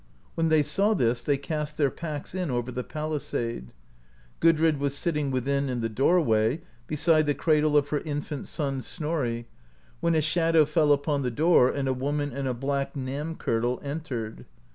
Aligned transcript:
When 0.33 0.49
they 0.49 0.63
saw 0.63 0.95
this 0.95 1.21
they 1.21 1.37
cast 1.37 1.77
their 1.77 1.91
packs 1.91 2.33
in 2.33 2.49
over 2.49 2.71
the 2.71 2.83
palisade. 2.83 3.71
Gudrid 4.39 4.79
was 4.79 4.97
sitting 4.97 5.29
within, 5.29 5.69
in 5.69 5.81
the 5.81 5.89
doorway, 5.89 6.61
beside 6.87 7.27
the 7.27 7.35
cradle 7.35 7.77
of 7.77 7.89
her 7.89 7.99
infant 7.99 8.47
son, 8.47 8.81
Snorri, 8.81 9.45
when 9.99 10.15
a 10.15 10.21
shadow 10.21 10.65
fell 10.65 10.91
upon 10.91 11.21
the 11.21 11.29
door, 11.29 11.69
and 11.69 11.87
a 11.87 11.93
woman 11.93 12.31
in 12.31 12.47
a 12.47 12.55
black 12.55 12.95
nam 12.95 13.35
kirtle 13.35 13.75
(70) 13.77 13.87
entered. 13.91 14.45